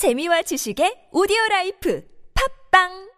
재미와 0.00 0.40
지식의 0.40 1.10
오디오 1.12 1.36
라이프 1.50 2.02
팟빵 2.72 3.10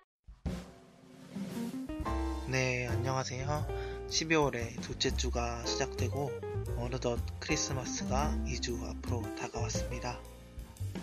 네, 2.48 2.88
안녕하세요. 2.88 4.08
12월의 4.10 4.82
둘째 4.82 5.14
주가 5.14 5.64
시작되고 5.64 6.32
어느덧 6.78 7.20
크리스마스가 7.38 8.36
2주 8.48 8.82
앞으로 8.82 9.22
다가왔습니다. 9.36 10.20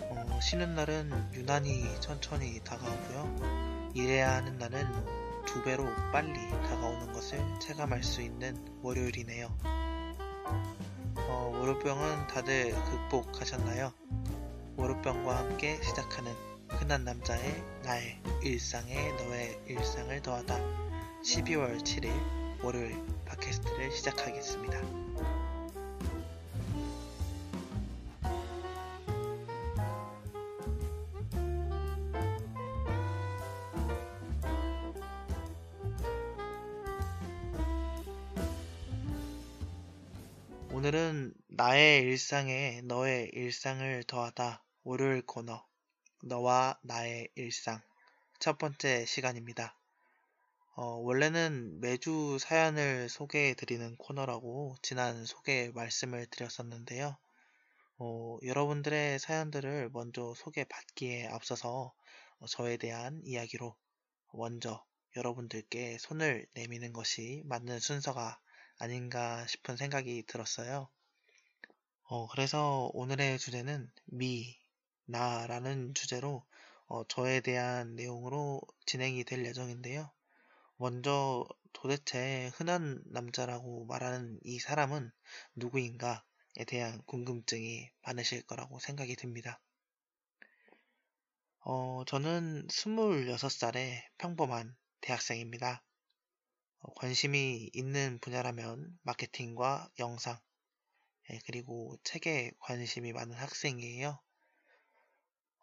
어, 0.02 0.40
쉬는 0.42 0.74
날은 0.74 1.30
유난히 1.32 1.82
천천히 2.00 2.62
다가오고요. 2.62 3.92
일해야 3.94 4.34
하는 4.34 4.58
날은 4.58 4.86
두 5.46 5.62
배로 5.62 5.86
빨리 6.12 6.34
다가오는 6.50 7.10
것을 7.14 7.42
체감할 7.58 8.02
수 8.02 8.20
있는 8.20 8.54
월요일이네요. 8.82 9.48
어, 11.16 11.56
월요병은 11.58 12.26
다들 12.26 12.74
극복하셨나요? 12.74 13.94
월요병과 14.80 15.36
함께 15.36 15.78
시작하는 15.82 16.32
흔한 16.68 17.04
남자의 17.04 17.62
나의 17.82 18.18
일상에 18.42 19.12
너의 19.12 19.60
일상을 19.68 20.22
더하다 20.22 20.56
12월 21.22 21.82
7일 21.82 22.64
월요일 22.64 22.96
팟캐스트를 23.26 23.92
시작하겠습니다. 23.92 24.80
오늘은 40.72 41.34
나의 41.48 42.00
일상에 42.04 42.80
너의 42.84 43.28
일상을 43.34 44.04
더하다 44.04 44.62
월요일 44.82 45.20
코너 45.26 45.62
너와 46.22 46.78
나의 46.82 47.28
일상 47.34 47.82
첫 48.38 48.56
번째 48.56 49.04
시간입니다. 49.04 49.76
어, 50.74 50.94
원래는 50.96 51.80
매주 51.80 52.38
사연을 52.40 53.10
소개해 53.10 53.52
드리는 53.54 53.94
코너라고 53.96 54.76
지난 54.80 55.26
소개 55.26 55.70
말씀을 55.74 56.24
드렸었는데요. 56.28 57.18
어, 57.98 58.38
여러분들의 58.42 59.18
사연들을 59.18 59.90
먼저 59.92 60.32
소개받기에 60.34 61.26
앞서서 61.26 61.92
어, 62.38 62.46
저에 62.46 62.78
대한 62.78 63.20
이야기로 63.22 63.76
먼저 64.32 64.82
여러분들께 65.14 65.98
손을 65.98 66.46
내미는 66.54 66.94
것이 66.94 67.42
맞는 67.44 67.80
순서가 67.80 68.40
아닌가 68.78 69.46
싶은 69.46 69.76
생각이 69.76 70.24
들었어요. 70.26 70.88
어, 72.04 72.26
그래서 72.28 72.90
오늘의 72.94 73.38
주제는 73.38 73.90
미, 74.06 74.58
나라는 75.10 75.94
주제로 75.94 76.44
어, 76.86 77.04
저에 77.04 77.40
대한 77.40 77.94
내용으로 77.94 78.60
진행이 78.86 79.24
될 79.24 79.44
예정인데요. 79.44 80.10
먼저 80.76 81.46
도대체 81.72 82.50
흔한 82.54 83.02
남자라고 83.06 83.86
말하는 83.86 84.38
이 84.44 84.58
사람은 84.58 85.10
누구인가에 85.56 86.64
대한 86.66 87.02
궁금증이 87.06 87.90
많으실 88.02 88.42
거라고 88.42 88.78
생각이 88.80 89.16
듭니다. 89.16 89.60
어, 91.60 92.02
저는 92.06 92.66
26살의 92.68 94.02
평범한 94.18 94.74
대학생입니다. 95.00 95.84
어, 96.78 96.94
관심이 96.94 97.70
있는 97.74 98.18
분야라면 98.20 98.98
마케팅과 99.02 99.90
영상, 99.98 100.38
예, 101.30 101.38
그리고 101.46 101.96
책에 102.02 102.52
관심이 102.58 103.12
많은 103.12 103.36
학생이에요. 103.36 104.18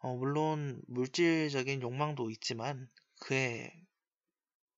어, 0.00 0.14
물론 0.14 0.80
물질적인 0.86 1.82
욕망도 1.82 2.30
있지만 2.30 2.88
그에 3.20 3.72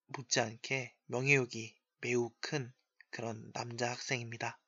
못지않게 0.07 0.95
명예욕이 1.07 1.75
매우 2.01 2.31
큰 2.41 2.73
그런 3.11 3.53
남자 3.53 3.91
학생입니다. 3.91 4.59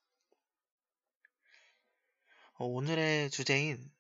어, 2.55 2.67
오늘의 2.67 3.31
주제인 3.31 3.91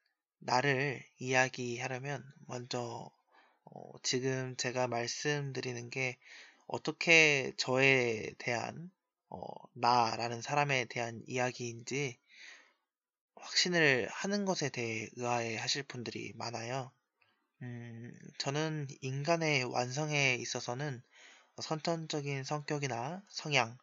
나를 0.40 1.02
이야기하려면 1.18 2.22
먼저 2.46 3.10
어, 3.64 3.92
지금 4.02 4.54
제가 4.56 4.88
말씀드리는 4.88 5.88
게 5.88 6.18
어떻게 6.66 7.54
저에 7.56 8.34
대한 8.36 8.90
어, 9.30 9.40
나라는 9.72 10.42
사람에 10.42 10.84
대한 10.84 11.22
이야기인지 11.26 12.18
확신을 13.42 14.08
하는 14.10 14.44
것에 14.44 14.70
대해 14.70 15.08
의아해 15.16 15.56
하실 15.56 15.82
분들이 15.82 16.32
많아요. 16.36 16.92
음, 17.62 18.12
저는 18.38 18.86
인간의 19.00 19.64
완성에 19.64 20.36
있어서는 20.36 21.02
선천적인 21.60 22.44
성격이나 22.44 23.22
성향, 23.28 23.76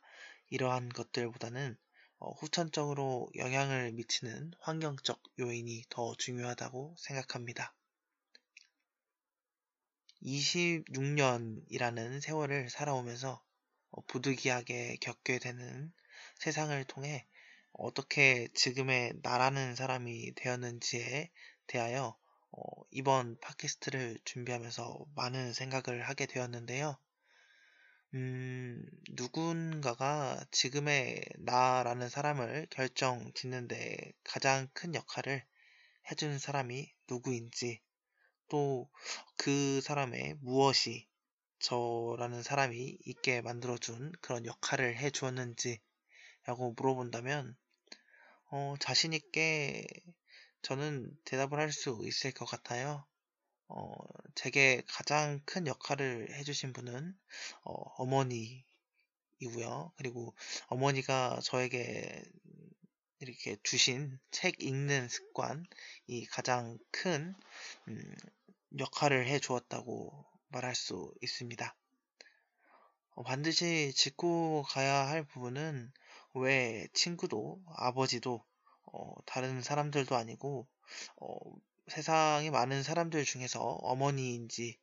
이러한 0.50 0.90
것들보다는 0.90 1.78
어, 2.20 2.32
후천적으로 2.32 3.30
영향을 3.36 3.92
미치는 3.92 4.54
환경적 4.62 5.22
요인이 5.40 5.84
더 5.90 6.16
중요하다고 6.16 6.96
생각합니다. 6.98 7.74
26년이라는 10.22 12.22
세월을 12.22 12.70
살아오면서 12.70 13.44
어, 13.92 14.02
부득이하게 14.06 14.98
겪게 15.02 15.40
되는 15.40 15.92
세상을 16.40 16.82
통해 16.86 17.28
어떻게 17.74 18.48
지금의 18.54 19.14
나라는 19.22 19.76
사람이 19.76 20.34
되었는지에 20.36 21.32
대하여 21.68 22.18
어, 22.52 22.62
이번 22.92 23.40
팟캐스트를 23.40 24.20
준비하면서 24.26 25.06
많은 25.16 25.54
생각을 25.54 26.02
하게 26.02 26.26
되었는데요. 26.26 26.98
음, 28.16 28.84
누군가가 29.12 30.44
지금의 30.52 31.24
나라는 31.38 32.10
사람을 32.10 32.68
결정 32.72 33.32
짓는데 33.34 34.14
가장 34.24 34.68
큰 34.74 34.96
역할을 34.96 35.46
해준 36.10 36.40
사람이 36.40 36.92
누구인지, 37.08 37.82
또 38.50 38.90
그 39.42 39.80
사람의 39.80 40.36
무엇이 40.42 41.08
저라는 41.60 42.44
사람이 42.44 42.98
있게 43.06 43.42
만들어준 43.42 44.12
그런 44.20 44.46
역할을 44.46 44.98
해 44.98 45.12
주었는지 45.12 45.80
라고 46.46 46.74
물어본다면, 46.74 47.56
어, 48.52 48.76
자신있게 48.80 49.88
저는 50.62 51.12
대답을 51.26 51.60
할 51.60 51.72
수 51.72 52.00
있을 52.06 52.32
것 52.34 52.46
같아요. 52.46 53.06
어, 53.70 53.94
제게 54.36 54.84
가장 54.88 55.42
큰 55.46 55.68
역할을 55.68 56.34
해주신 56.36 56.74
분은 56.74 57.18
어, 57.64 58.06
머니이고요 58.06 58.66
그리고 59.98 60.36
어머니가 60.68 61.40
저에게 61.44 62.24
이렇게 63.20 63.58
주신 63.64 64.20
책 64.32 64.62
읽는 64.62 65.08
습관이 65.10 66.26
가장 66.32 66.78
큰 66.92 67.36
음, 67.88 68.16
역할을 68.80 69.28
해 69.28 69.40
주었다고 69.40 70.26
말할 70.50 70.76
수 70.76 71.14
있습니다. 71.22 71.76
어, 73.12 73.24
반드시 73.24 73.94
짚고 73.96 74.64
가야 74.68 75.08
할 75.08 75.24
부분은 75.24 75.92
왜 76.34 76.88
친구도 76.94 77.62
아버지도 77.76 78.44
어, 78.92 79.14
다른 79.26 79.62
사람들도 79.62 80.16
아니고 80.16 80.68
어, 81.18 81.38
세상의 81.88 82.52
많은 82.52 82.84
사람들 82.84 83.24
중에서 83.26 83.60
어머니인지에 83.62 84.76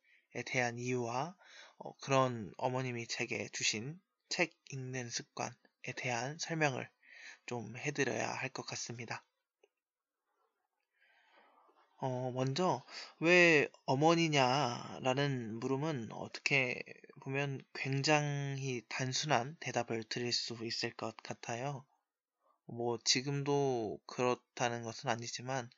대한 0.45 0.77
이유와 0.77 1.35
어, 1.79 1.97
그런 1.97 2.53
어머님이 2.57 3.07
제게 3.07 3.49
주신 3.51 3.99
책 4.29 4.53
읽는 4.71 5.09
습관에 5.09 5.53
대한 5.97 6.37
설명을 6.39 6.89
좀 7.45 7.75
해드려야 7.77 8.29
할 8.33 8.49
것 8.49 8.63
같습니다. 8.65 9.23
어, 11.97 12.31
먼저, 12.31 12.83
왜 13.19 13.67
어머니냐라는 13.85 15.59
물음은 15.59 16.11
어떻게 16.11 16.81
보면 17.21 17.61
굉장히 17.73 18.81
단순한 18.89 19.57
대답을 19.59 20.03
드릴 20.03 20.31
수 20.31 20.57
있을 20.63 20.93
것 20.93 21.17
같아요. 21.17 21.85
뭐, 22.65 22.99
지금도 23.03 23.99
그렇다는 24.05 24.83
것은 24.83 25.09
아니지만, 25.09 25.69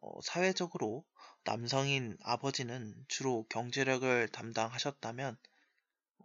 어, 0.00 0.20
사회적으로 0.22 1.04
남성인 1.44 2.16
아버지는 2.22 2.94
주로 3.08 3.44
경제력을 3.48 4.28
담당하셨다면 4.28 5.38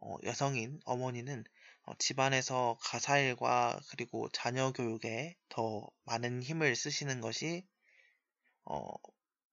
어, 0.02 0.18
여성인 0.24 0.80
어머니는 0.86 1.44
어, 1.86 1.94
집안에서 1.98 2.78
가사일과 2.82 3.80
그리고 3.90 4.30
자녀 4.30 4.72
교육에 4.72 5.38
더 5.50 5.88
많은 6.06 6.44
힘을 6.44 6.76
쓰시는 6.76 7.22
것이 7.22 7.66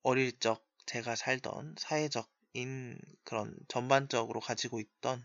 어, 0.02 0.10
어릴 0.10 0.38
적 0.38 0.64
제가 0.86 1.14
살던 1.14 1.76
사회적인 1.78 2.98
그런 3.24 3.56
전반적으로 3.68 4.40
가지고 4.40 4.80
있던 4.80 5.24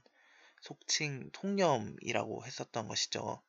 속칭 0.62 1.30
통념이라고 1.32 2.46
했었던 2.46 2.88
것이죠. 2.88 3.42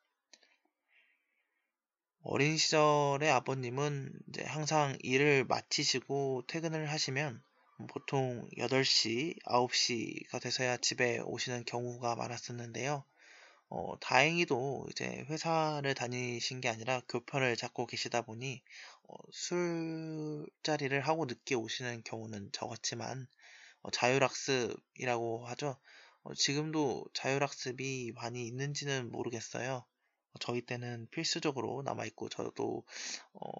어린 2.23 2.57
시절의 2.57 3.31
아버님은 3.31 4.13
이제 4.29 4.45
항상 4.45 4.99
일을 5.03 5.45
마치시고 5.45 6.45
퇴근을 6.49 6.91
하시면 6.91 7.43
보통 7.89 8.49
8시, 8.59 9.39
9시가 9.45 10.41
돼서야 10.41 10.77
집에 10.79 11.21
오시는 11.21 11.65
경우가 11.67 12.17
많았었는데요. 12.17 13.05
어, 13.69 13.99
다행히도 14.01 14.87
이제 14.91 15.25
회사를 15.29 15.95
다니신 15.95 16.61
게 16.61 16.69
아니라 16.69 17.01
교편을 17.09 17.57
잡고 17.57 17.87
계시다 17.87 18.23
보니 18.23 18.63
어, 19.09 19.15
술자리를 19.33 21.01
하고 21.01 21.27
늦게 21.27 21.55
오시는 21.57 22.03
경우는 22.05 22.51
적었지만 22.53 23.27
어, 23.83 23.91
자율학습이라고 23.91 25.47
하죠. 25.47 25.79
어, 26.23 26.35
지금도 26.35 27.07
자율학습이 27.15 28.13
많이 28.15 28.47
있는지는 28.47 29.11
모르겠어요. 29.11 29.85
어, 30.33 30.39
저희 30.41 30.61
때는 30.61 31.09
필수적으로 31.11 31.83
남아있고 31.83 32.29
저도 32.29 32.85
어, 33.33 33.51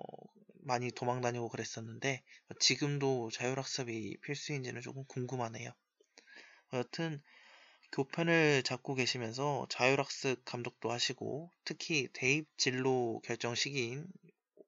많이 0.63 0.91
도망 0.91 1.21
다니고 1.21 1.49
그랬었는데 1.49 2.23
지금도 2.61 3.31
자율학습이 3.33 4.19
필수인지는 4.21 4.83
조금 4.83 5.05
궁금하네요. 5.07 5.71
여튼 6.73 7.23
교편을 7.93 8.63
잡고 8.63 8.95
계시면서 8.95 9.67
자율학습 9.71 10.45
감독도 10.45 10.91
하시고 10.91 11.51
특히 11.65 12.09
대입 12.13 12.49
진로 12.59 13.21
결정 13.25 13.55
시기인 13.55 14.07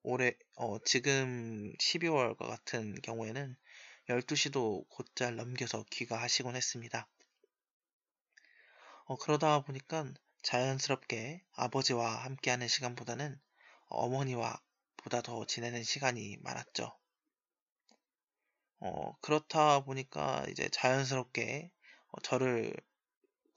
올해 0.03 0.33
어, 0.55 0.79
지금 0.85 1.71
12월과 1.77 2.37
같은 2.37 2.95
경우에는 3.01 3.55
12시도 4.09 4.87
곧잘 4.89 5.35
넘겨서 5.35 5.85
귀가하시곤 5.91 6.55
했습니다. 6.55 7.07
어, 9.05 9.17
그러다 9.17 9.61
보니까 9.61 10.11
자연스럽게 10.41 11.43
아버지와 11.53 12.23
함께하는 12.23 12.67
시간보다는 12.67 13.39
어머니와 13.87 14.61
보다 14.97 15.21
더 15.21 15.45
지내는 15.45 15.83
시간이 15.83 16.37
많았죠. 16.41 16.95
어, 18.79 19.17
그렇다 19.21 19.81
보니까 19.81 20.45
이제 20.49 20.69
자연스럽게 20.69 21.71
어, 22.11 22.21
저를 22.21 22.73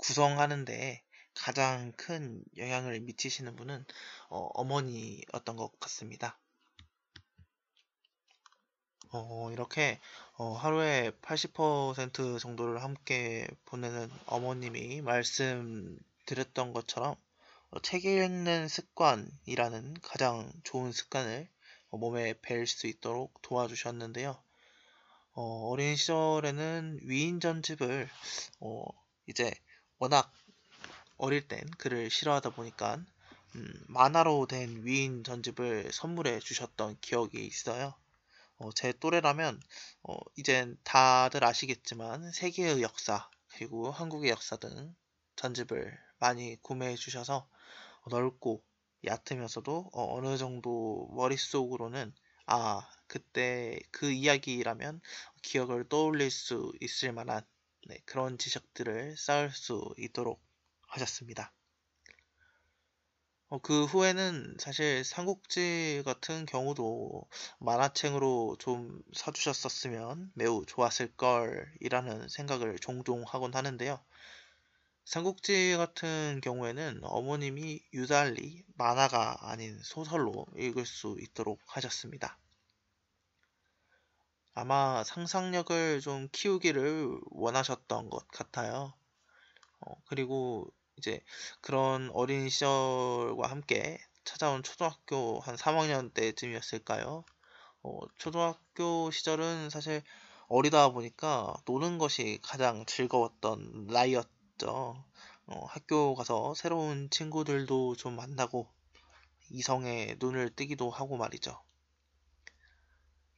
구성하는데 0.03 1.01
가장 1.35 1.93
큰 1.93 2.43
영향을 2.57 2.99
미치시는 3.01 3.55
분은 3.55 3.85
어, 4.31 4.65
머니였던 4.65 5.55
것 5.55 5.79
같습니다. 5.79 6.39
어, 9.13 9.51
이렇게 9.53 10.01
어, 10.33 10.55
하루에 10.55 11.13
80% 11.23 12.41
정도를 12.41 12.83
함께 12.83 13.47
보내는 13.65 14.11
어머님이 14.27 15.03
말씀드렸던 15.03 16.73
것처럼 16.73 17.15
어, 17.71 17.79
책 17.81 18.05
읽는 18.05 18.67
습관이라는 18.67 19.95
가장 20.03 20.53
좋은 20.65 20.91
습관을 20.91 21.49
어, 21.91 21.99
몸에 21.99 22.33
뵐 22.35 22.67
수 22.67 22.89
있도록 22.89 23.41
도와주셨는데요. 23.43 24.43
어, 25.35 25.69
어린 25.71 25.95
시절에는 25.95 27.01
위인 27.03 27.39
전집을 27.39 28.09
어, 28.61 28.85
이제 29.27 29.53
워낙 30.03 30.33
어릴 31.17 31.47
땐 31.47 31.61
글을 31.79 32.11
싫어하다 32.11 32.51
보니까 32.51 32.99
음, 33.55 33.85
만화로 33.87 34.49
된 34.49 34.85
위인 34.85 35.23
전집을 35.23 35.93
선물해 35.93 36.41
주셨던 36.41 36.99
기억이 37.01 37.47
있어요. 37.47 37.95
어, 38.57 38.73
제 38.73 38.93
또래라면 38.93 39.63
어, 40.03 40.17
이젠 40.35 40.77
다들 40.83 41.45
아시겠지만 41.45 42.33
세계의 42.33 42.83
역사 42.83 43.31
그리고 43.47 43.93
한국의 43.93 44.31
역사 44.31 44.57
등 44.57 44.93
전집을 45.37 45.97
많이 46.19 46.61
구매해 46.63 46.97
주셔서 46.97 47.49
넓고 48.11 48.61
얕으면서도 49.05 49.91
어, 49.93 50.21
느 50.21 50.37
정도 50.37 51.09
머릿속으로는 51.13 52.13
아 52.47 52.91
그때 53.07 53.79
그 53.93 54.11
이야기라면 54.11 55.01
기억을 55.43 55.89
떠올릴 55.89 56.33
수 56.33 56.73
있을 56.81 57.13
만한 57.13 57.45
네, 57.87 57.99
그런 58.07 58.39
지식들을 58.39 59.17
쌓을 59.17 59.51
수 59.51 59.95
있도록 59.99 60.41
하셨습니다. 60.89 61.53
어, 63.49 63.59
그 63.59 63.85
후에는 63.85 64.57
사실 64.59 65.05
삼국지 65.05 66.03
같은 66.07 66.47
경우도 66.47 67.29
만화책으로 67.59 68.57
좀 68.59 69.03
사주셨었으면 69.13 70.33
매우 70.35 70.65
좋았을 70.67 71.15
걸이라는 71.17 72.29
생각을 72.29 72.79
종종 72.79 73.25
하곤 73.27 73.55
하는데요. 73.55 74.03
삼국지 75.05 75.75
같은 75.77 76.41
경우에는 76.43 77.01
어머님이 77.03 77.83
유달리 77.93 78.65
만화가 78.77 79.51
아닌 79.51 79.79
소설로 79.83 80.47
읽을 80.57 80.87
수 80.87 81.19
있도록 81.21 81.61
하셨습니다. 81.67 82.39
아마 84.55 85.03
상상력을 85.05 86.01
좀 86.01 86.29
키우기를 86.33 87.21
원하셨던 87.31 88.11
것 88.11 88.29
같아요. 88.29 88.93
어, 89.81 89.95
그리고 90.07 90.67
이제 90.97 91.23
그런 91.61 92.11
어린 92.13 92.49
시절과 92.49 93.49
함께 93.49 93.99
찾아온 94.25 94.63
초등학교 94.63 95.41
한 95.41 95.57
3학년 95.57 96.11
때쯤이었을까요? 96.11 97.25
어, 97.83 97.99
초등학교 98.19 99.11
시절은 99.11 99.71
사실 99.71 100.03
어리다 100.49 100.91
보니까 100.91 101.55
노는 101.67 101.99
것이 101.99 102.39
가장 102.43 102.85
즐거웠던 102.87 103.87
나이였죠. 103.89 105.05
어, 105.47 105.65
학교 105.67 106.15
가서 106.15 106.55
새로운 106.55 107.09
친구들도 107.11 107.97
좀 107.97 108.17
만나고 108.17 108.69
이성에 109.51 110.17
눈을 110.21 110.51
뜨기도 110.55 110.91
하고 110.91 111.17
말이죠. 111.17 111.59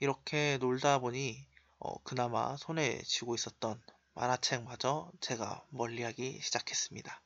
이렇게 0.04 0.58
놀다 0.58 0.98
보니 0.98 1.46
어, 1.78 1.94
그나마 2.02 2.58
손에 2.58 3.00
쥐고 3.04 3.36
있었던 3.36 3.82
만화책마저 4.12 5.10
제가 5.22 5.64
멀리하기 5.70 6.40
시작했습니다. 6.42 7.22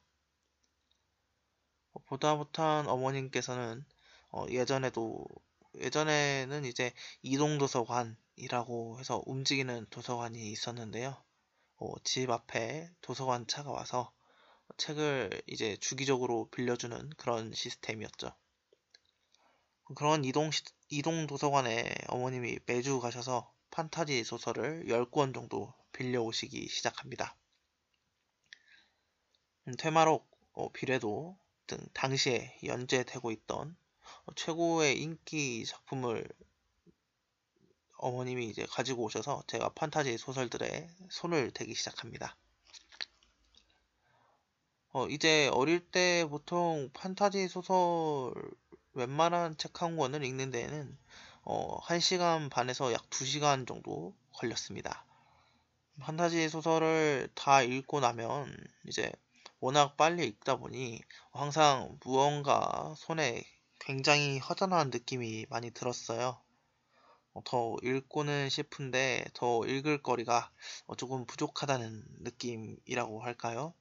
보다 2.06 2.36
못한 2.36 2.86
어머님께서는 2.86 3.84
어, 4.30 4.46
예전에도 4.50 5.26
예전에는 5.80 6.64
이제 6.66 6.92
이동도서관이라고 7.22 9.00
해서 9.00 9.24
움직이는 9.26 9.86
도서관이 9.90 10.52
있었는데요. 10.52 11.20
어, 11.78 11.98
집 12.04 12.30
앞에 12.30 12.92
도서관 13.00 13.48
차가 13.48 13.72
와서 13.72 14.12
책을 14.76 15.42
이제 15.48 15.76
주기적으로 15.78 16.48
빌려주는 16.50 17.10
그런 17.16 17.52
시스템이었죠. 17.52 18.32
그런 19.94 20.24
이동, 20.24 20.50
이동 20.90 21.26
도서관에 21.26 21.94
어머님이 22.08 22.58
매주 22.66 23.00
가셔서 23.00 23.50
판타지 23.70 24.22
소설을 24.24 24.84
10권 24.86 25.32
정도 25.32 25.72
빌려오시기 25.92 26.68
시작합니다. 26.68 27.36
음, 29.66 29.74
퇴마록, 29.78 30.30
어, 30.52 30.70
비례도 30.72 31.38
등 31.66 31.78
당시에 31.94 32.58
연재되고 32.64 33.30
있던 33.30 33.76
최고의 34.36 35.00
인기 35.00 35.64
작품을 35.64 36.28
어머님이 37.98 38.46
이제 38.46 38.64
가지고 38.68 39.04
오셔서 39.04 39.42
제가 39.46 39.70
판타지 39.70 40.18
소설들에 40.18 40.88
손을 41.10 41.50
대기 41.50 41.74
시작합니다. 41.74 42.36
어, 44.92 45.06
이제 45.08 45.48
어릴 45.48 45.80
때 45.90 46.26
보통 46.28 46.90
판타지 46.94 47.48
소설 47.48 48.32
웬만한 48.98 49.56
책 49.56 49.80
한 49.80 49.96
권을 49.96 50.24
읽는 50.24 50.50
데에는 50.50 50.98
어, 51.44 51.80
1시간 51.82 52.50
반에서 52.50 52.92
약 52.92 53.08
2시간 53.10 53.66
정도 53.66 54.12
걸렸습니다. 54.32 55.04
판타지 56.00 56.48
소설을 56.48 57.28
다 57.36 57.62
읽고 57.62 58.00
나면 58.00 58.52
이제 58.88 59.12
워낙 59.60 59.96
빨리 59.96 60.26
읽다 60.26 60.56
보니 60.56 61.00
항상 61.30 61.98
무언가 62.04 62.92
손에 62.96 63.44
굉장히 63.78 64.38
허전한 64.40 64.90
느낌이 64.90 65.46
많이 65.48 65.70
들었어요. 65.70 66.40
어, 67.34 67.42
더 67.44 67.76
읽고는 67.82 68.48
싶은데 68.48 69.24
더 69.34 69.64
읽을 69.64 70.02
거리가 70.02 70.50
어, 70.86 70.96
조금 70.96 71.24
부족하다는 71.24 72.04
느낌이라고 72.20 73.20
할까요? 73.22 73.74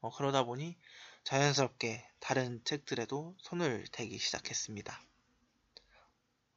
어, 0.00 0.10
그러다 0.10 0.44
보니 0.44 0.76
자연스럽게 1.24 2.06
다른 2.20 2.62
책들에도 2.64 3.34
손을 3.38 3.86
대기 3.92 4.18
시작했습니다. 4.18 5.02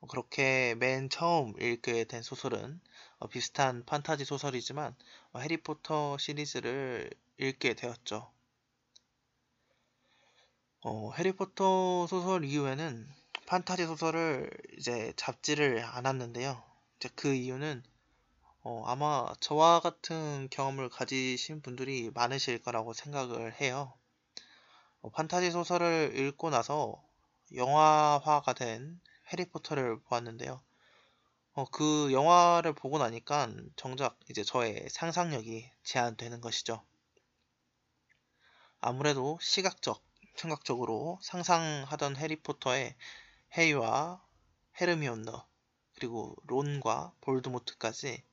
그렇게 0.10 0.76
맨 0.76 1.10
처음 1.10 1.60
읽게 1.60 2.04
된 2.04 2.22
소설은 2.22 2.82
비슷한 3.30 3.86
판타지 3.86 4.26
소설이지만 4.26 4.96
해리포터 5.38 6.18
시리즈를 6.18 7.10
읽게 7.38 7.76
되었죠. 7.76 8.30
어, 10.82 11.12
해리포터 11.14 12.08
소설 12.08 12.44
이후에는 12.44 13.08
판타지 13.46 13.86
소설을 13.86 14.52
이제 14.78 15.14
잡지를 15.16 15.84
않았는데요. 15.84 16.62
그 17.16 17.34
이유는 17.34 17.84
어, 18.64 18.84
아마 18.86 19.34
저와 19.40 19.80
같은 19.80 20.50
경험을 20.52 20.90
가지신 20.90 21.62
분들이 21.62 22.12
많으실 22.14 22.62
거라고 22.62 22.92
생각을 22.94 23.54
해요. 23.62 23.97
어, 25.02 25.10
판타지 25.10 25.52
소설을 25.52 26.14
읽고 26.16 26.50
나서 26.50 27.04
영화화가 27.54 28.54
된 28.54 29.00
해리포터를 29.32 30.02
보았는데요. 30.02 30.62
어, 31.54 31.66
그 31.72 32.12
영화를 32.12 32.74
보고 32.74 32.98
나니까 32.98 33.52
정작 33.76 34.20
이제 34.30 34.44
저의 34.44 34.88
상상력이 34.90 35.70
제한되는 35.84 36.42
것이죠. 36.42 36.84
아무래도 38.80 39.38
시각적, 39.42 40.04
청각적으로 40.36 41.20
상상하던 41.22 42.16
해리포터의 42.16 42.96
해리와 43.54 44.24
헤르미온너 44.80 45.48
그리고 45.96 46.36
론과 46.46 47.14
볼드모트까지 47.22 48.24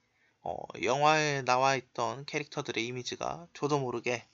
어, 0.43 0.55
영화에 0.83 1.43
나와 1.43 1.77
있던 1.77 2.27
캐릭터들의 2.27 2.87
이미지가 2.87 3.49
저도 3.55 3.81
모르게 3.81 4.29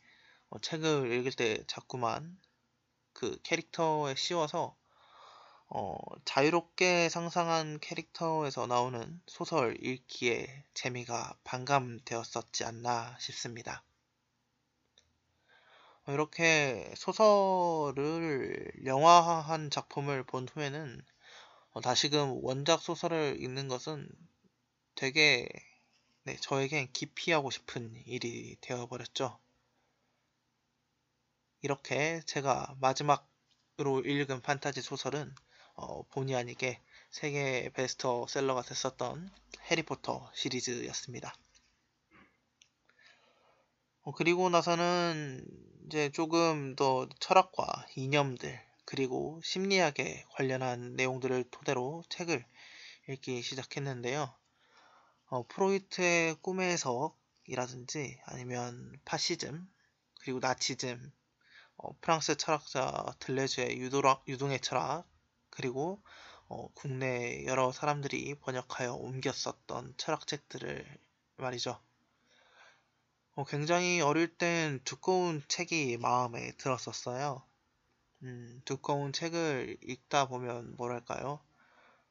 어, 0.50 0.58
책을 0.58 1.12
읽을 1.12 1.32
때 1.32 1.64
자꾸만 1.66 2.38
그 3.12 3.40
캐릭터에 3.42 4.14
씌워서 4.16 4.76
어, 5.68 5.96
자유롭게 6.24 7.08
상상한 7.08 7.78
캐릭터에서 7.80 8.66
나오는 8.66 9.20
소설 9.26 9.76
읽기에 9.84 10.64
재미가 10.74 11.38
반감되었었지 11.44 12.64
않나 12.64 13.16
싶습니다. 13.20 13.84
이렇게 16.08 16.92
소설을 16.96 18.72
영화화한 18.84 19.70
작품을 19.70 20.24
본 20.24 20.48
후에는 20.52 21.04
어, 21.70 21.80
다시금 21.80 22.40
원작 22.42 22.82
소설을 22.82 23.40
읽는 23.40 23.68
것은 23.68 24.08
되게 24.96 25.48
네, 26.24 26.36
저에겐 26.40 26.92
기피하고 26.92 27.50
싶은 27.50 27.94
일이 28.06 28.56
되어버렸죠. 28.60 29.38
이렇게 31.62 32.20
제가 32.26 32.76
마지막으로 32.80 34.00
읽은 34.04 34.40
판타지 34.42 34.82
소설은 34.82 35.34
어, 35.74 36.02
본의 36.08 36.36
아니게 36.36 36.80
세계 37.10 37.70
베스트셀러가 37.70 38.62
됐었던 38.62 39.30
해리포터 39.70 40.30
시리즈였습니다. 40.34 41.34
어, 44.02 44.12
그리고 44.12 44.48
나서는 44.48 45.44
이제 45.86 46.10
조금 46.10 46.76
더 46.76 47.08
철학과 47.18 47.86
이념들 47.96 48.58
그리고 48.84 49.40
심리학에 49.44 50.24
관련한 50.30 50.94
내용들을 50.94 51.44
토대로 51.50 52.02
책을 52.08 52.44
읽기 53.08 53.42
시작했는데요. 53.42 54.34
어, 55.26 55.46
프로이트의 55.46 56.36
꿈의 56.42 56.72
해석이라든지 56.72 58.20
아니면 58.24 58.98
파시즘 59.04 59.68
그리고 60.20 60.38
나치즘 60.40 61.12
어, 61.82 61.96
프랑스 62.02 62.36
철학자 62.36 63.14
들레즈의 63.20 63.78
유도락, 63.78 64.24
유동의 64.28 64.60
철학 64.60 65.08
그리고 65.48 66.02
어, 66.46 66.68
국내 66.74 67.46
여러 67.46 67.72
사람들이 67.72 68.34
번역하여 68.40 68.92
옮겼었던 68.92 69.94
철학책들을 69.96 70.98
말이죠. 71.36 71.80
어, 73.32 73.44
굉장히 73.44 74.02
어릴 74.02 74.36
땐 74.36 74.80
두꺼운 74.84 75.42
책이 75.48 75.96
마음에 75.96 76.52
들었었어요. 76.58 77.42
음, 78.24 78.60
두꺼운 78.66 79.14
책을 79.14 79.78
읽다 79.82 80.28
보면 80.28 80.76
뭐랄까요? 80.76 81.40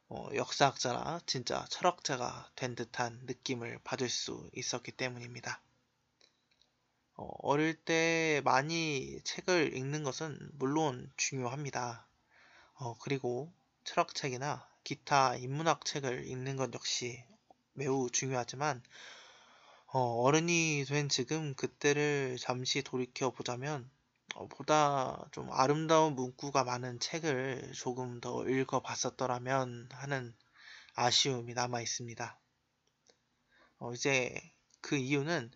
어, 0.08 0.28
역사학자나 0.34 1.20
진짜 1.26 1.64
철학자가 1.70 2.50
된 2.56 2.74
듯한 2.74 3.20
느낌을 3.26 3.78
받을 3.84 4.08
수 4.08 4.50
있었기 4.52 4.90
때문입니다. 4.92 5.62
어, 7.22 7.56
릴 7.58 7.84
때 7.84 8.40
많이 8.46 9.20
책을 9.24 9.76
읽는 9.76 10.04
것은 10.04 10.38
물론 10.54 11.12
중요합니다. 11.18 12.06
어, 12.76 12.96
그리고 12.98 13.52
철학책이나 13.84 14.66
기타 14.84 15.36
인문학 15.36 15.84
책을 15.84 16.26
읽는 16.26 16.56
것 16.56 16.72
역시 16.72 17.22
매우 17.74 18.08
중요하지만 18.10 18.82
어, 19.88 20.30
른이 20.30 20.86
된 20.88 21.10
지금 21.10 21.54
그때를 21.54 22.38
잠시 22.40 22.82
돌이켜 22.82 23.30
보자면 23.30 23.90
어, 24.34 24.48
보다 24.48 25.22
좀 25.32 25.52
아름다운 25.52 26.14
문구가 26.14 26.64
많은 26.64 27.00
책을 27.00 27.72
조금 27.74 28.22
더 28.22 28.48
읽어 28.48 28.80
봤었더라면 28.80 29.90
하는 29.92 30.34
아쉬움이 30.94 31.52
남아 31.52 31.82
있습니다. 31.82 32.38
어, 33.80 33.92
이제 33.92 34.34
그 34.80 34.96
이유는 34.96 35.50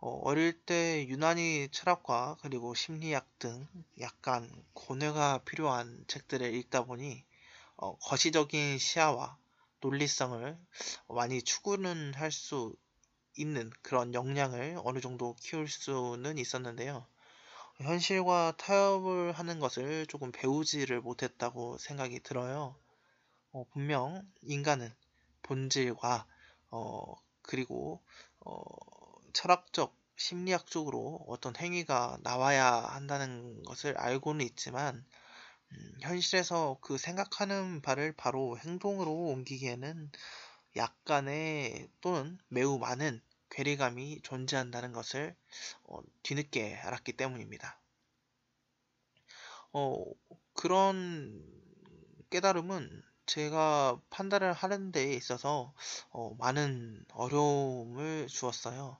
어, 0.00 0.34
릴 0.34 0.64
때 0.66 1.06
유난히 1.08 1.68
철학과 1.70 2.36
그리고 2.40 2.74
심리학 2.74 3.38
등 3.38 3.68
약간 4.00 4.50
고뇌가 4.72 5.44
필요한 5.44 6.04
책들을 6.08 6.52
읽다 6.54 6.84
보니 6.84 7.24
어, 7.76 7.96
거시적인 7.98 8.78
시야와 8.78 9.38
논리성을 9.80 10.58
많이 11.08 11.42
추구는 11.42 12.14
할 12.14 12.32
수 12.32 12.74
있는 13.36 13.70
그런 13.82 14.14
역량을 14.14 14.80
어느 14.84 15.00
정도 15.00 15.36
키울 15.40 15.68
수는 15.68 16.38
있었는데요. 16.38 17.06
현실과 17.80 18.54
타협을 18.58 19.32
하는 19.32 19.60
것을 19.60 20.06
조금 20.06 20.32
배우지를 20.32 21.00
못했다고 21.02 21.78
생각이 21.78 22.20
들어요. 22.20 22.76
어, 23.52 23.64
분명 23.72 24.22
인간은 24.42 24.94
본질과 25.42 26.26
어, 26.70 27.14
그리고 27.42 28.02
어, 28.40 28.62
철학적, 29.38 29.96
심리학적으로 30.16 31.24
어떤 31.28 31.54
행위가 31.54 32.18
나와야 32.24 32.72
한다는 32.74 33.62
것을 33.62 33.96
알고는 33.96 34.44
있지만 34.44 35.06
음, 35.70 35.98
현실에서 36.00 36.78
그 36.80 36.98
생각하는 36.98 37.80
바를 37.80 38.12
바로 38.16 38.58
행동으로 38.58 39.12
옮기기에는 39.12 40.10
약간의 40.74 41.88
또는 42.00 42.36
매우 42.48 42.80
많은 42.80 43.22
괴리감이 43.50 44.22
존재한다는 44.24 44.92
것을 44.92 45.36
어, 45.84 46.00
뒤늦게 46.24 46.74
알았기 46.74 47.12
때문입니다. 47.12 47.80
어, 49.72 50.04
그런 50.52 51.44
깨달음은 52.30 53.04
제가 53.26 54.00
판단을 54.10 54.52
하는 54.52 54.90
데 54.90 55.14
있어서 55.14 55.72
어, 56.10 56.34
많은 56.40 57.04
어려움을 57.12 58.26
주었어요. 58.26 58.98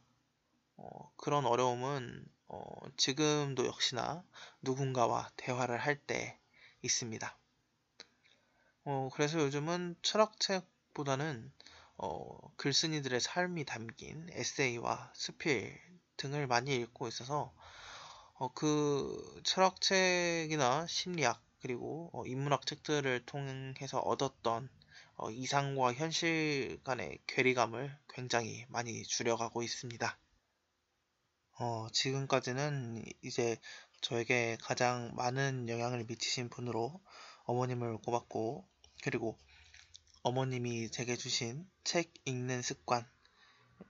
어, 0.79 1.13
그런 1.17 1.45
어려움은 1.47 2.25
어, 2.49 2.65
지금도 2.97 3.67
역시나 3.67 4.25
누군가와 4.63 5.31
대화를 5.37 5.79
할 5.79 6.01
때 6.07 6.39
있습니다. 6.83 7.39
어, 8.85 9.09
그래서 9.13 9.39
요즘은 9.41 9.97
철학책보다는 10.03 11.53
어, 11.97 12.53
글쓴이들의 12.57 13.21
삶이 13.21 13.65
담긴 13.65 14.27
에세이와 14.33 15.13
스필 15.15 15.81
등을 16.17 16.47
많이 16.49 16.75
읽고 16.77 17.07
있어서 17.09 17.55
어, 18.35 18.53
그 18.55 19.41
철학책이나 19.45 20.87
심리학 20.89 21.43
그리고 21.61 22.11
어, 22.13 22.25
인문학 22.27 22.67
책들을 22.67 23.27
통해서 23.27 24.01
얻었던 24.01 24.69
어, 25.17 25.31
이상과 25.31 25.95
현실 25.95 26.81
간의 26.85 27.19
괴리감을 27.27 27.97
굉장히 28.09 28.65
많이 28.69 29.03
줄여가고 29.05 29.63
있습니다. 29.63 30.19
어, 31.61 31.89
지금까지는 31.91 33.05
이제 33.21 33.57
저에게 34.01 34.57
가장 34.63 35.11
많은 35.17 35.69
영향을 35.69 36.05
미치신 36.05 36.51
분으로 36.51 37.01
어머님을 37.47 37.99
꼽았고, 37.99 38.65
그리고 39.03 39.37
어머님이 40.23 40.89
제게 40.93 41.17
주신 41.17 41.69
책 41.83 42.15
읽는 42.27 42.63
습관, 42.63 43.05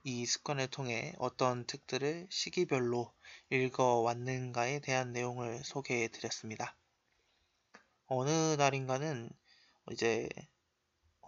이 0.03 0.25
습관을 0.25 0.65
통해 0.65 1.13
어떤 1.19 1.67
책들을 1.67 2.25
시기별로 2.31 3.13
읽어왔는가에 3.51 4.79
대한 4.79 5.13
내용을 5.13 5.63
소개해 5.63 6.07
드렸습니다. 6.07 6.75
어느 8.07 8.55
날인가는 8.57 9.29
이제 9.91 10.27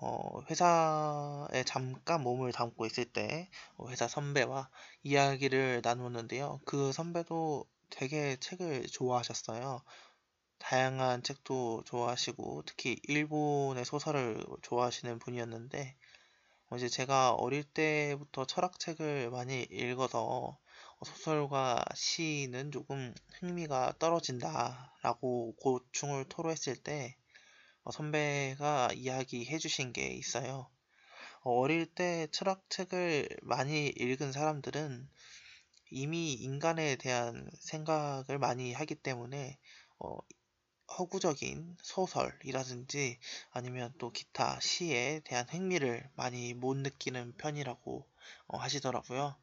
어, 0.03 0.41
회사에 0.50 1.63
잠깐 1.63 2.24
몸을 2.24 2.51
담고 2.51 2.88
있을 2.88 3.05
때 3.05 3.50
어, 3.77 3.88
회사 3.89 4.08
선배와 4.08 4.67
이야기를 5.03 5.81
나누었는데요. 5.84 6.60
그 6.65 6.91
선배도 6.91 7.65
되게 7.91 8.36
책을 8.38 8.88
좋아하셨어요. 8.88 9.84
다양한 10.58 11.22
책도 11.22 11.84
좋아하시고 11.86 12.63
특히 12.65 13.00
일본의 13.03 13.86
소설을 13.86 14.43
좋아하시는 14.63 15.20
분이었는데 15.20 15.96
어, 16.72 16.77
이제 16.77 16.89
제가 16.89 17.34
어릴 17.34 17.63
때부터 17.63 18.46
철학책을 18.46 19.29
많이 19.29 19.62
읽어서 19.70 20.58
소설과 21.05 21.86
시는 21.93 22.72
조금 22.72 23.13
흥미가 23.39 23.93
떨어진다라고 24.00 25.55
고충을 25.58 26.25
토로했을 26.27 26.77
때 26.77 27.17
어, 27.17 27.20
선배가 27.89 28.89
이야기해 28.93 29.57
주신 29.57 29.93
게 29.93 30.07
있어요. 30.07 30.69
어, 31.41 31.59
어릴 31.59 31.88
때 31.88 32.27
철학책을 32.31 33.27
많이 33.41 33.88
읽은 33.88 34.31
사람들은 34.31 35.09
이미 35.89 36.33
인간에 36.33 36.95
대한 36.95 37.50
생각을 37.59 38.38
많이 38.38 38.73
하기 38.73 38.95
때문에 38.95 39.57
어, 40.00 40.17
허구적인 40.97 41.77
소설이라든지 41.81 43.19
아니면 43.51 43.93
또 43.97 44.11
기타 44.11 44.59
시에 44.59 45.21
대한 45.23 45.47
흥미를 45.50 46.09
많이 46.15 46.53
못 46.53 46.77
느끼는 46.77 47.33
편이라고 47.38 48.07
어, 48.47 48.57
하시더라고요. 48.57 49.35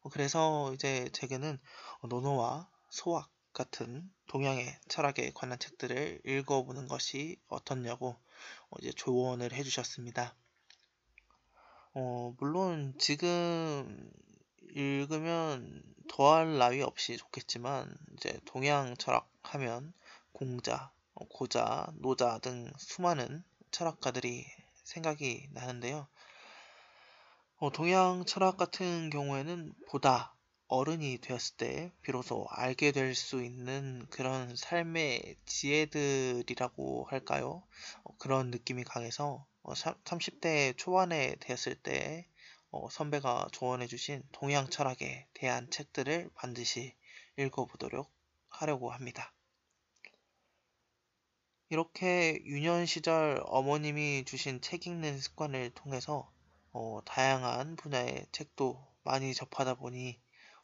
어, 0.00 0.08
그래서 0.08 0.72
이제 0.74 1.08
제게는 1.12 1.58
노노와 2.08 2.70
소학 2.88 3.30
같은 3.60 4.10
동양의 4.28 4.74
철학에 4.88 5.32
관한 5.34 5.58
책들을 5.58 6.22
읽어보는 6.24 6.88
것이 6.88 7.36
어떻냐고 7.46 8.16
어, 8.70 8.76
이제 8.80 8.90
조언을 8.90 9.52
해주셨습니다. 9.52 10.34
어, 11.92 12.34
물론 12.38 12.94
지금 12.98 14.10
읽으면 14.74 15.82
더할 16.08 16.56
나위 16.56 16.80
없이 16.80 17.18
좋겠지만 17.18 17.94
이제 18.14 18.40
동양 18.46 18.96
철학 18.96 19.30
하면 19.42 19.92
공자, 20.32 20.90
어, 21.12 21.28
고자, 21.28 21.92
노자 21.96 22.38
등 22.38 22.72
수많은 22.78 23.44
철학가들이 23.72 24.46
생각이 24.84 25.50
나는데요. 25.52 26.08
어, 27.58 27.70
동양 27.70 28.24
철학 28.24 28.56
같은 28.56 29.10
경우에는 29.10 29.74
보다 29.90 30.34
어른이 30.70 31.18
되었을 31.18 31.56
때 31.56 31.92
비로소 32.00 32.46
알게 32.50 32.92
될 32.92 33.16
수 33.16 33.42
있는 33.42 34.06
그런 34.08 34.54
삶의 34.54 35.36
지혜들이라고 35.44 37.06
할까요? 37.10 37.64
어, 38.04 38.16
그런 38.18 38.52
느낌이 38.52 38.84
강해서 38.84 39.44
어, 39.62 39.72
30대 39.72 40.76
초반에 40.76 41.34
되었을 41.40 41.74
때 41.74 42.28
어, 42.70 42.88
선배가 42.88 43.48
조언해주신 43.50 44.22
동양 44.30 44.70
철학에 44.70 45.26
대한 45.34 45.68
책들을 45.70 46.30
반드시 46.34 46.94
읽어보도록 47.36 48.08
하려고 48.48 48.92
합니다. 48.92 49.32
이렇게 51.68 52.40
유년 52.44 52.86
시절 52.86 53.42
어머님이 53.46 54.24
주신 54.24 54.60
책 54.60 54.86
읽는 54.86 55.18
습관을 55.18 55.70
통해서 55.70 56.30
어, 56.72 57.00
다양한 57.04 57.74
분야의 57.74 58.26
책도 58.30 58.86
많이 59.02 59.34
접하다 59.34 59.74
보니 59.74 60.20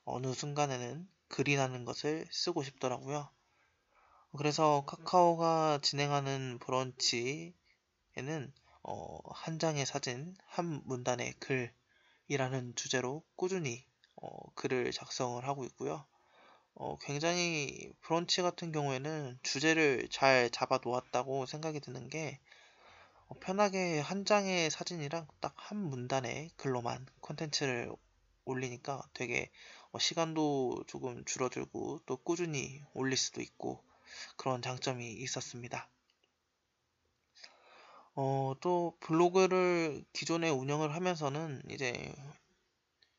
어느 0.06 0.32
순간에는 0.32 1.06
글이라는 1.28 1.84
것을 1.84 2.26
쓰고 2.30 2.62
싶더라고요. 2.62 3.28
그래서 4.38 4.84
카카오가 4.86 5.80
진행하는 5.82 6.58
브런치에는 6.60 7.54
어, 8.84 9.18
한 9.32 9.58
장의 9.58 9.84
사진, 9.86 10.36
한 10.46 10.82
문단의 10.84 11.34
글이라는 12.28 12.74
주제로 12.76 13.24
꾸준히 13.34 13.84
어, 14.16 14.28
글을 14.54 14.92
작성을 14.92 15.42
하고 15.46 15.64
있고요. 15.64 16.06
어, 16.74 16.98
굉장히 17.00 17.92
브런치 18.02 18.42
같은 18.42 18.72
경우에는 18.72 19.38
주제를 19.42 20.08
잘 20.10 20.50
잡아 20.50 20.80
놓았다고 20.84 21.46
생각이 21.46 21.80
드는 21.80 22.08
게 22.10 22.40
어, 23.28 23.34
편하게 23.40 24.00
한 24.00 24.24
장의 24.24 24.70
사진이랑 24.70 25.28
딱 25.40 25.54
한 25.56 25.78
문단의 25.78 26.50
글로만 26.56 27.06
콘텐츠를 27.20 27.92
올리니까 28.44 29.02
되게 29.14 29.50
어, 29.85 29.85
시간도 29.98 30.84
조금 30.86 31.24
줄어들고 31.24 32.00
또 32.06 32.16
꾸준히 32.16 32.82
올릴 32.94 33.16
수도 33.16 33.40
있고 33.40 33.82
그런 34.36 34.62
장점이 34.62 35.12
있었습니다. 35.12 35.88
어, 38.14 38.54
또 38.62 38.96
블로그를 39.00 40.02
기존에 40.14 40.48
운영을 40.48 40.94
하면서는 40.94 41.62
이제 41.70 42.14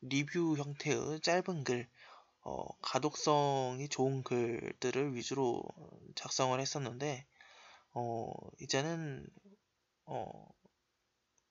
리뷰 0.00 0.56
형태의 0.56 1.20
짧은 1.20 1.62
글, 1.64 1.88
어, 2.42 2.66
가독성이 2.82 3.88
좋은 3.88 4.24
글들을 4.24 5.14
위주로 5.14 5.62
작성을 6.16 6.58
했었는데, 6.58 7.26
어, 7.94 8.32
이제는, 8.60 9.26
어, 10.06 10.48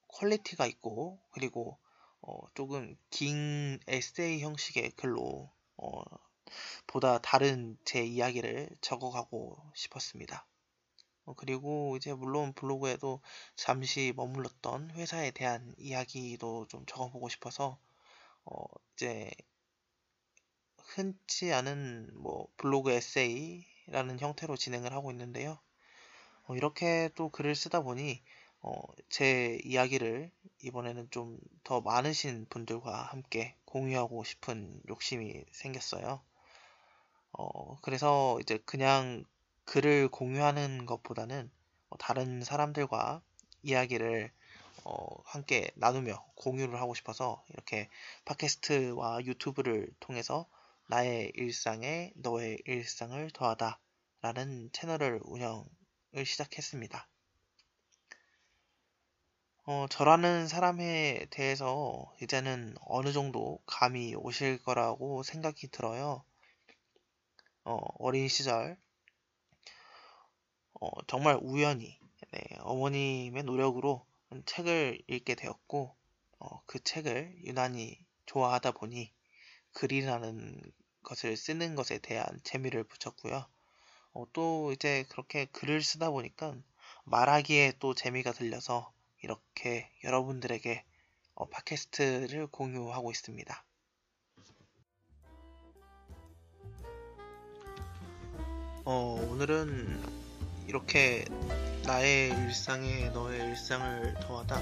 quality가 0.08 0.66
있고, 0.65 1.19
그리고, 1.31 1.77
어, 2.22 2.40
조금 2.54 2.96
긴 3.10 3.80
에세이 3.88 4.42
형식의 4.42 4.92
글로, 4.92 5.51
어, 5.77 6.01
보다 6.88 7.20
다른 7.20 7.77
제 7.86 8.03
이야기를 8.03 8.70
적어가고 8.82 9.58
싶었습니다. 9.75 10.48
어, 11.25 11.34
그리고 11.36 11.98
이제 11.98 12.14
물론 12.14 12.53
블로그에도 12.53 13.22
잠시 13.56 14.14
머물렀던 14.16 14.92
회사에 14.92 15.32
대한 15.32 15.75
이야기도 15.77 16.68
좀 16.68 16.86
적어보고 16.86 17.30
싶어서 17.30 17.77
어 18.46 18.66
이제 18.94 19.30
흔치 20.82 21.53
않은 21.53 22.10
뭐 22.16 22.48
블로그 22.58 22.92
에세이라는 22.92 24.20
형태로 24.20 24.56
진행을 24.56 24.94
하고 24.94 25.12
있는데요. 25.12 25.60
어 26.46 26.56
이렇게 26.56 27.10
또 27.16 27.30
글을 27.30 27.56
쓰다 27.56 27.82
보니 27.82 28.24
어 28.61 28.72
제 29.09 29.59
이야기를 29.63 30.31
이번에는 30.63 31.09
좀 31.11 31.39
더 31.63 31.81
많으신 31.81 32.46
분들과 32.50 33.03
함께 33.03 33.55
공유하고 33.65 34.24
싶은 34.24 34.81
욕심이 34.87 35.43
생겼어요. 35.51 36.22
어 37.33 37.75
그래서 37.81 38.37
이제 38.41 38.57
그냥 38.65 39.24
글을 39.65 40.09
공유하는 40.09 40.85
것보다는 40.85 41.51
어, 41.89 41.98
다른 41.98 42.41
사람들과 42.43 43.22
이야기를 43.63 44.31
어, 44.85 45.07
함께 45.25 45.70
나누며 45.75 46.25
공유를 46.35 46.79
하고 46.79 46.93
싶어서 46.96 47.43
이렇게 47.50 47.89
팟캐스트와 48.25 49.25
유튜브를 49.25 49.89
통해서 50.00 50.48
나의 50.87 51.31
일상에 51.35 52.13
너의 52.15 52.59
일상을 52.65 53.29
더하다 53.31 53.79
라는 54.22 54.70
채널을 54.72 55.20
운영을 55.25 55.65
시작했습니다. 56.25 57.07
어, 59.70 59.86
저라는 59.90 60.48
사람에 60.48 61.25
대해서 61.30 62.10
이제는 62.22 62.74
어느 62.86 63.12
정도 63.12 63.60
감이 63.66 64.16
오실 64.16 64.64
거라고 64.64 65.24
생각이 65.24 65.68
들어요. 65.68 66.24
어, 67.66 67.77
어린 68.00 68.30
시절 68.30 68.77
어, 70.80 70.88
정말 71.08 71.38
우연히 71.42 72.00
네, 72.32 72.40
어머님의 72.60 73.44
노력으로 73.44 74.06
책을 74.46 75.01
읽게 75.06 75.36
되었고 75.36 75.94
어, 76.40 76.62
그 76.66 76.82
책을 76.82 77.36
유난히 77.44 78.00
좋아하다 78.25 78.72
보니 78.72 79.12
글이라는 79.74 80.62
것을 81.03 81.36
쓰는 81.36 81.75
것에 81.75 81.98
대한 81.98 82.40
재미를 82.46 82.86
붙였고요. 82.86 83.46
어, 84.14 84.25
또 84.32 84.72
이제 84.72 85.03
그렇게 85.10 85.44
글을 85.44 85.82
쓰다 85.82 86.10
보니까 86.10 86.56
말하기에 87.03 87.74
또 87.80 87.94
재미가 87.94 88.32
들려서 88.32 88.96
이렇게 89.22 89.90
여러분들에게 90.03 90.84
어, 91.36 91.46
팟캐스트를 91.50 92.48
공유하고 92.48 93.12
있습니다. 93.12 93.64
어, 98.86 99.27
오늘은 99.30 100.01
이렇게 100.68 101.25
나의 101.86 102.30
일상에 102.30 103.10
너의 103.10 103.40
일상을 103.50 104.16
더하다 104.22 104.62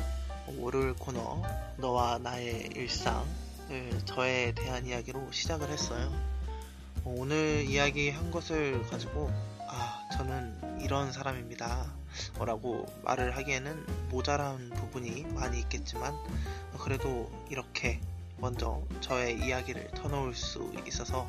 월요일 0.57 0.93
코너 0.93 1.41
너와 1.77 2.19
나의 2.19 2.69
일상을 2.75 4.05
저에 4.05 4.53
대한 4.53 4.85
이야기로 4.85 5.31
시작을 5.31 5.69
했어요. 5.69 6.11
오늘 7.03 7.65
이야기한 7.67 8.31
것을 8.31 8.81
가지고 8.89 9.29
아 9.29 9.54
저는 10.17 10.79
이런 10.81 11.11
사람입니다 11.11 11.93
라고 12.39 12.85
말을 13.03 13.35
하기에는 13.35 14.09
모자란 14.09 14.69
부분이 14.69 15.23
많이 15.33 15.59
있겠지만 15.59 16.13
그래도 16.79 17.29
이렇게 17.49 17.99
먼저 18.37 18.81
저의 19.01 19.37
이야기를 19.39 19.91
터놓을 19.91 20.33
수 20.33 20.73
있어서 20.87 21.27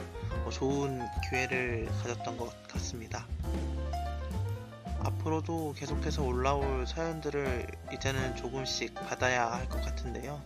좋은 0.53 1.05
기회를 1.29 1.89
가졌던 2.03 2.37
것 2.37 2.69
같습니다. 2.69 3.27
앞으로도 5.01 5.75
계속해서 5.77 6.23
올라올 6.23 6.87
사연들을 6.87 7.67
이제는 7.93 8.37
조금씩 8.37 8.95
받아야 8.95 9.53
할 9.53 9.69
것 9.69 9.85
같은데요. 9.85 10.41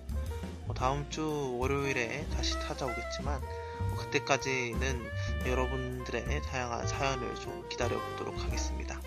뭐 0.67 0.75
다음 0.75 1.09
주 1.11 1.57
월요일에 1.59 2.27
다시 2.37 2.53
찾아오겠지만 2.55 3.41
뭐 3.89 3.99
그때까지는 3.99 5.03
여러분들의 5.47 6.43
다양한 6.43 6.87
사연을 6.87 7.35
좀 7.37 7.67
기다려 7.69 7.99
보도록 8.11 8.39
하겠습니다. 8.43 9.01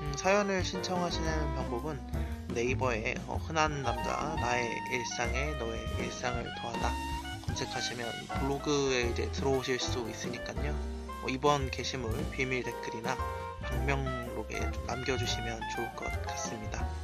음, 0.00 0.14
사연을 0.16 0.64
신청하시는 0.64 1.54
방법은 1.54 2.00
네이버에 2.48 3.14
어, 3.26 3.36
흔한 3.46 3.82
남자 3.82 4.34
나의 4.40 4.68
일상에 4.92 5.52
너의 5.58 5.80
일상을 5.98 6.44
더하다 6.60 6.92
검색하시면 7.46 8.10
블로그에 8.40 9.10
이제 9.10 9.30
들어오실 9.32 9.78
수 9.78 10.08
있으니까요. 10.08 10.72
어, 11.22 11.26
이번 11.28 11.70
게시물 11.70 12.12
비밀 12.30 12.62
댓글이나 12.62 13.16
방명록에 13.62 14.58
남겨주시면 14.86 15.60
좋을 15.74 15.94
것 15.96 16.26
같습니다. 16.26 17.03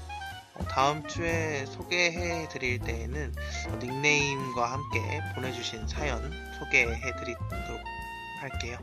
어, 0.60 0.64
다음 0.68 1.06
주에 1.06 1.64
소개해 1.66 2.48
드릴 2.48 2.78
때에는 2.80 3.34
닉네임과 3.80 4.72
함께 4.72 5.20
보내주신 5.34 5.88
사연 5.88 6.30
소개해 6.58 7.16
드리도록 7.16 7.80
할게요. 8.40 8.78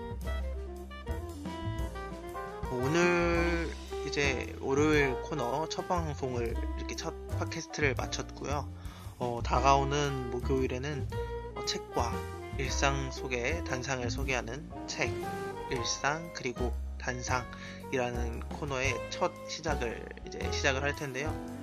오늘 2.72 3.70
이제 4.08 4.56
월요일 4.60 5.22
코너 5.22 5.68
첫 5.70 5.88
방송을 5.88 6.56
이렇게 6.78 6.96
첫 6.96 7.14
팟캐스트를 7.38 7.94
마쳤고요. 7.96 8.68
어, 9.20 9.40
다가오는 9.44 10.32
목요일에는 10.32 11.10
어, 11.56 11.66
책과 11.66 12.14
일상 12.58 13.12
속의 13.12 13.66
단상을 13.66 14.10
소개하는 14.10 14.70
책, 14.88 15.14
일상 15.70 16.32
그리고 16.34 16.74
단상이라는 16.98 18.40
코너의 18.50 18.96
첫 19.12 19.32
시작을 19.48 20.04
이제 20.26 20.52
시작을 20.52 20.82
할 20.82 20.96
텐데요. 20.96 21.57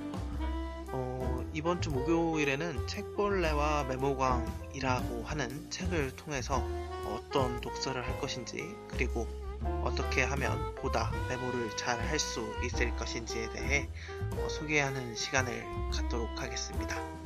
어, 1.54 1.56
이번 1.56 1.80
주 1.80 1.90
목요일에는 1.90 2.86
책벌레와 2.88 3.84
메모광이라고 3.84 5.22
하는 5.24 5.70
책을 5.70 6.16
통해서 6.16 6.66
어떤 7.06 7.60
독서를 7.60 8.04
할 8.04 8.18
것인지 8.20 8.74
그리고 8.88 9.26
어떻게 9.84 10.22
하면 10.24 10.74
보다 10.74 11.10
메모를 11.28 11.76
잘 11.76 12.00
할 12.00 12.18
수 12.18 12.44
있을 12.64 12.94
것인지에 12.96 13.50
대해 13.50 13.88
어, 14.32 14.48
소개하는 14.48 15.14
시간을 15.14 15.64
갖도록 15.92 16.28
하겠습니다. 16.42 17.23